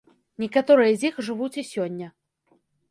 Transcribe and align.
Некаторыя 0.43 0.95
з 1.03 1.11
іх 1.11 1.21
жывуць 1.31 1.53
і 1.65 1.69
сёння. 1.77 2.07